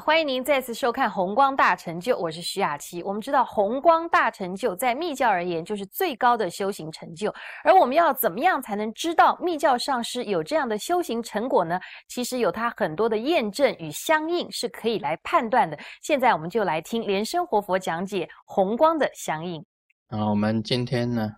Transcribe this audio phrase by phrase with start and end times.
[0.00, 3.02] 欢迎您再次收看《红光大成就》，我是徐雅琪。
[3.02, 7.34] 我们知道，红光大成就在密教而言就是最高的修行成就。
[7.64, 11.80] 而我们要怎么样才能知道密教上师有这样的修行成果呢？
[12.06, 15.76] 其实有它很多的验证与相应是可以来判断的。
[16.00, 19.64] 现在我们就来听莲生活佛讲解红光的相应。
[20.08, 21.32] 啊，我们今天呢，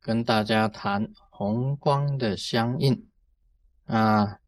[0.00, 3.08] 跟大家谈红光的相应。
[3.86, 4.38] 啊，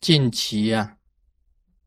[0.00, 0.96] 近期啊。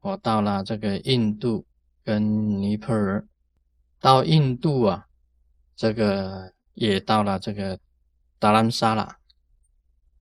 [0.06, 1.66] 我到了这个印度
[2.04, 3.28] 跟尼泊尔，
[4.00, 5.04] 到印度啊，
[5.76, 7.80] 这个也到了这个
[8.38, 9.18] 达兰萨拉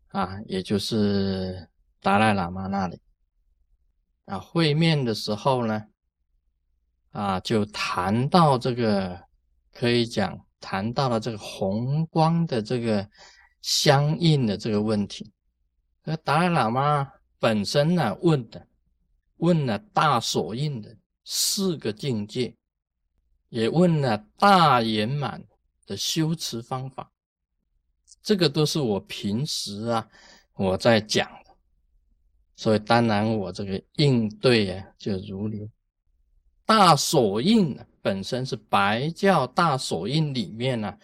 [0.09, 1.69] 啊，也就是
[2.01, 2.99] 达赖喇嘛那里
[4.25, 4.39] 啊。
[4.39, 5.85] 会面的时候呢，
[7.11, 9.23] 啊，就谈到这个，
[9.71, 13.07] 可以讲谈到了这个红光的这个
[13.61, 15.31] 相应的这个问题。
[16.05, 17.07] 那达赖喇嘛
[17.39, 18.67] 本身呢问的。
[19.39, 22.55] 问了大所印的四个境界，
[23.49, 25.45] 也问了大圆满
[25.87, 27.11] 的修持方法，
[28.23, 30.09] 这个都是我平时啊
[30.55, 31.51] 我在讲的，
[32.57, 35.69] 所以当然我这个应对啊就如流。
[36.65, 40.97] 大所印呢本身是白教大所印里面呢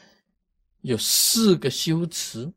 [0.81, 2.51] 有四个修持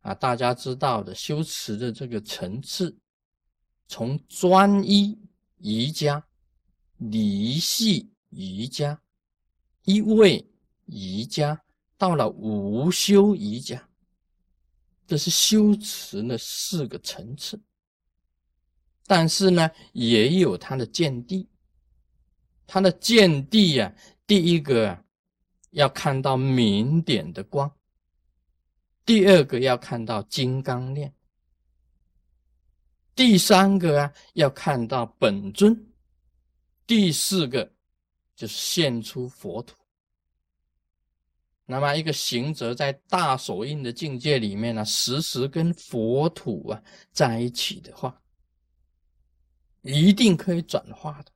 [0.00, 2.94] 啊，大家知道的修持的这个层次。
[3.90, 5.18] 从专一
[5.58, 6.24] 瑜伽、
[6.98, 8.96] 离系瑜伽、
[9.82, 10.48] 一味
[10.86, 11.60] 瑜伽，
[11.98, 13.84] 到了无修瑜伽，
[15.08, 17.60] 这是修持的四个层次。
[19.08, 21.48] 但是呢，也有它的见地。
[22.68, 23.92] 它的见地呀，
[24.24, 25.04] 第一个
[25.70, 27.68] 要看到明点的光，
[29.04, 31.12] 第二个要看到金刚链。
[33.20, 35.74] 第三个啊，要看到本尊；
[36.86, 37.70] 第四个
[38.34, 39.76] 就是现出佛土。
[41.66, 48.18] 那么，一个行者在大手印的境界里面呢，时时跟佛土啊在一起的话，
[49.82, 51.30] 一定可以转化的。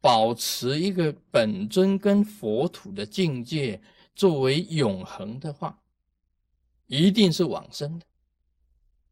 [0.00, 3.82] 保持一个本尊跟佛土的境界
[4.14, 5.76] 作为永恒的话，
[6.86, 8.06] 一定是往生的。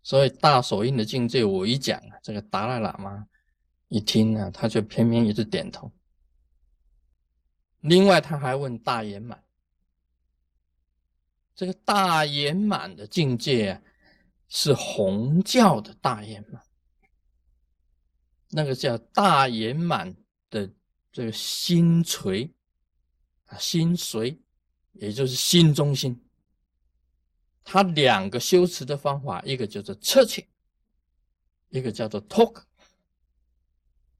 [0.06, 3.26] 所以大手印的境界，我一讲，这个达赖喇嘛
[3.88, 5.90] 一听呢，他就偏偏一直点头。
[7.80, 9.42] 另外，他还问大圆满，
[11.56, 13.82] 这个大圆满的境界啊，
[14.46, 16.62] 是红教的大圆满，
[18.50, 20.14] 那个叫大圆满
[20.50, 20.72] 的
[21.10, 22.48] 这个心锤
[23.46, 24.38] 啊，心髓，
[24.92, 26.25] 也就是心中心。
[27.68, 30.46] 他两个修持的方法，一个叫做侧切，
[31.68, 32.62] 一个叫做 talk。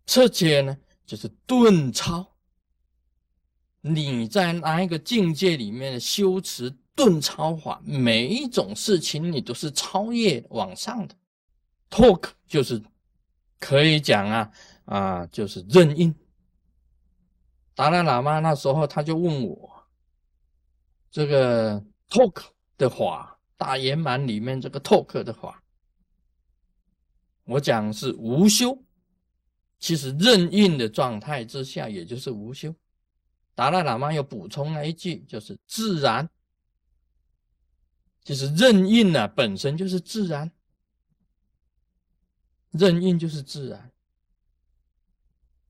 [0.05, 0.77] 侧切呢，
[1.07, 2.35] 就是顿超。
[3.81, 11.15] 你在哪一个境界里面的修持顿超法，每一种事情你都是超越往上的。
[11.89, 12.83] talk 就是
[13.61, 14.51] 可以讲啊
[14.87, 16.13] 啊，就是任印。
[17.77, 19.87] 达赖喇嘛那时候他就问我，
[21.13, 22.43] 这个 talk
[22.77, 23.35] 的话。
[23.57, 25.63] 大圆满里面这个透克的话，
[27.45, 28.83] 我讲是无修，
[29.79, 32.75] 其实任运的状态之下，也就是无修。
[33.55, 36.29] 达赖喇嘛又补充了一句，就是自然。
[38.23, 40.51] 就是任运呢本身就是自然，
[42.73, 43.93] 任运就是自然。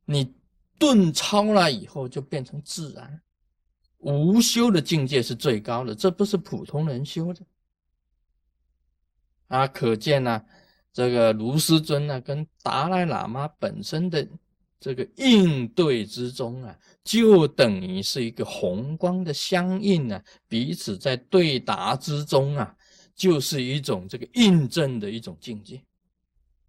[0.07, 0.35] 你
[0.79, 3.21] 顿超了以后，就变成自然。
[3.99, 7.45] 无修的境界是最高的，这不是普通人修的。
[9.49, 10.43] 啊，可见呢，
[10.93, 14.27] 这个卢师尊呢，跟达赖喇嘛本身的
[14.81, 22.75] 这个应对之中啊，就等于是一个红光的相应啊，彼此在对答之中啊，
[23.15, 25.83] 就是一种这个印证的一种境界。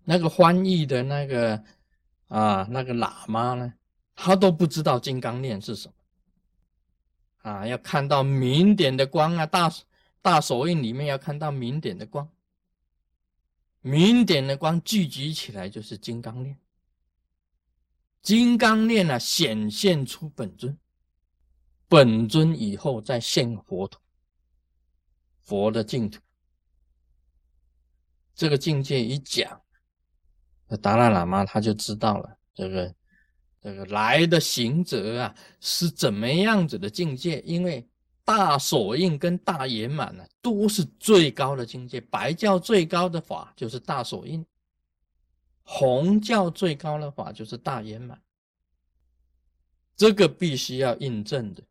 [0.04, 1.62] 那个翻译的那个
[2.28, 3.74] 啊，那个喇嘛呢，
[4.16, 5.94] 他都不知道金刚链是什么
[7.52, 9.72] 啊，要看到明点的光啊，大
[10.22, 12.28] 大手印里面要看到明点的光。
[13.82, 16.60] 明点的光聚集起来就是金刚链，
[18.22, 20.78] 金刚链呢显现出本尊，
[21.88, 24.00] 本尊以后再现佛土，
[25.44, 26.20] 佛的净土。
[28.36, 29.62] 这个境界一讲，
[30.68, 32.96] 那达赖喇嘛他就知道了，这个
[33.62, 37.88] 这个来的行者啊是怎么样子的境界，因为。
[38.28, 42.02] 大所印跟大圆满呢，都是最高的境界。
[42.02, 44.46] 白教最高的法就是大所印，
[45.64, 48.22] 红教最高的法就是大圆满，
[49.96, 51.64] 这个必须要印证的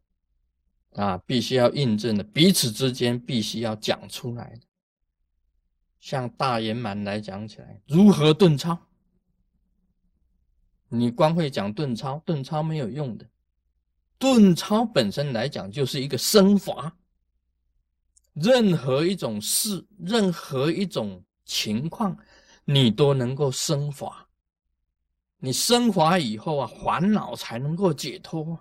[0.95, 4.63] 啊，必须要印证的，彼此之间必须要讲出来的。
[6.01, 8.79] 像大圆满来讲起来，如何顿超？
[10.89, 13.27] 你光会讲顿超，顿超没有用的。
[14.19, 16.97] 顿超本身来讲就是一个升华，
[18.33, 22.17] 任何一种事，任何一种情况，
[22.65, 24.27] 你都能够升华。
[25.39, 28.59] 你升华以后啊，烦恼才能够解脱，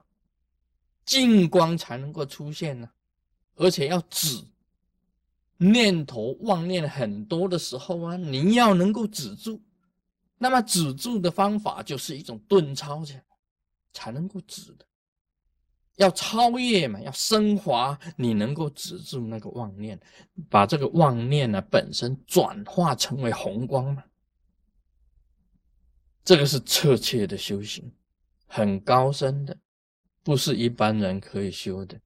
[1.05, 2.89] 净光才能够出现呢。
[3.55, 4.43] 而且要止。
[5.57, 9.61] 念头妄念很多的时候啊，你要能够止住，
[10.37, 13.23] 那么止住的方法就是一种顿超才
[13.93, 14.85] 才能够止的。
[15.95, 19.99] 要超越嘛，要升华，你能够止住那个妄念，
[20.49, 24.03] 把这个妄念呢本身转化成为红光嘛。
[26.23, 27.93] 这个是彻切的修行，
[28.47, 29.57] 很高深的，
[30.23, 31.99] 不是一般人可以修的。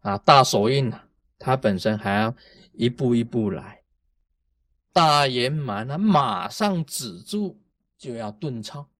[0.00, 1.04] 啊，大手印啊。
[1.40, 2.34] 它本身还要
[2.72, 3.80] 一步一步来，
[4.92, 7.62] 大圆满呢，马上止住
[7.96, 8.90] 就要顿超，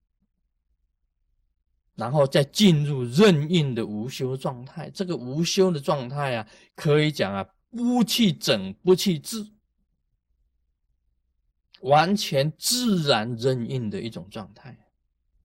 [1.98, 4.88] 然后再进入任运的无修状态。
[4.90, 9.44] 这个无修的状态啊，可以讲啊，不去整，不去治，
[11.82, 14.74] 完全自然任运的一种状态，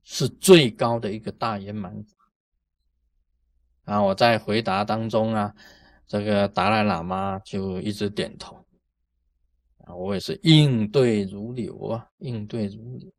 [0.03, 2.05] 是最高的一个大圆满。
[3.85, 5.53] 啊，我在回答当中啊。
[6.05, 8.55] 这个达赖喇嘛就一直点头，
[9.85, 13.09] 啊，我也是应对如流啊，应对如流。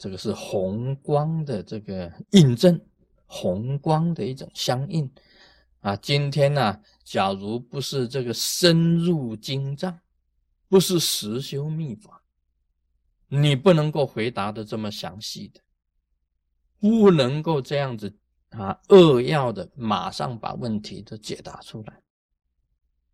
[0.00, 2.80] 这个是红光的这个印证，
[3.26, 5.12] 红光的一种相应
[5.80, 5.94] 啊。
[5.96, 10.00] 今天呢，假如不是这个深入经藏，
[10.70, 12.22] 不是实修秘法，
[13.28, 15.60] 你不能够回答的这么详细的，
[16.78, 18.16] 不能够这样子
[18.48, 22.00] 啊，扼要的马上把问题都解答出来。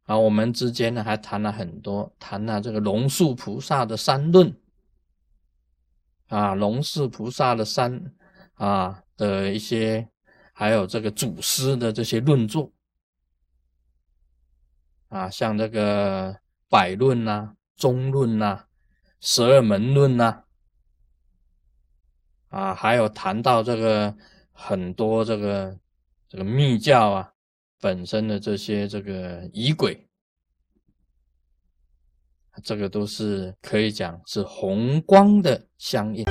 [0.04, 4.56] 啊，我们之间呢还谈了很多，谈了这个龙树菩萨的三论，
[6.28, 8.14] 啊，龙氏菩萨的三
[8.54, 10.08] 啊的一些，
[10.52, 12.72] 还有这个祖师的这些论作，
[15.08, 18.66] 啊，像这个百论呐、中论呐、
[19.20, 20.44] 十二门论呐，
[22.48, 24.16] 啊，还有谈到这个
[24.52, 25.78] 很多这个
[26.28, 27.32] 这个密教啊。
[27.78, 30.05] 本身的这些这个仪轨，
[32.62, 36.24] 这个都是可以讲是红光的相应。